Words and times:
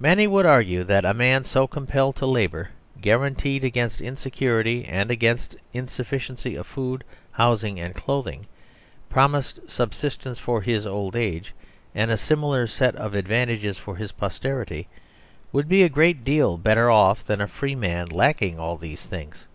Many 0.00 0.26
would 0.26 0.46
argue 0.46 0.82
that 0.82 1.04
a 1.04 1.14
man 1.14 1.44
so 1.44 1.68
compelled 1.68 2.16
to 2.16 2.26
labour, 2.26 2.70
guaranteed 3.00 3.62
against 3.62 4.00
insecurity 4.00 4.84
and 4.84 5.12
against 5.12 5.54
in 5.72 5.86
sufficiency 5.86 6.56
of 6.56 6.66
food, 6.66 7.04
housing 7.30 7.78
and 7.78 7.94
clothing, 7.94 8.48
promised 9.08 9.60
subsistence 9.70 10.40
for 10.40 10.60
his 10.60 10.88
old 10.88 11.14
age, 11.14 11.54
and 11.94 12.10
a 12.10 12.16
similar 12.16 12.66
set 12.66 12.96
of 12.96 13.14
ad 13.14 13.28
vantages 13.28 13.78
for 13.78 13.94
his 13.94 14.10
posterity, 14.10 14.88
would 15.52 15.68
be 15.68 15.84
a 15.84 15.88
great 15.88 16.24
deal 16.24 16.58
better 16.58 16.90
off 16.90 17.24
than 17.24 17.40
a 17.40 17.46
free 17.46 17.76
man 17.76 18.08
lacking 18.08 18.58
all 18.58 18.76
these 18.76 19.06
things. 19.06 19.46